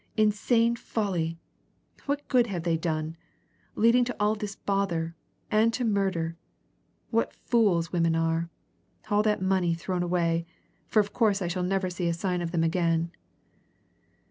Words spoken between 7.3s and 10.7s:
fools women are! All that money thrown away!